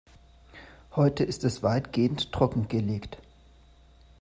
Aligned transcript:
Heute 0.95 1.23
ist 1.23 1.43
es 1.43 1.61
weitgehend 1.61 2.31
trockengelegt. 2.31 3.19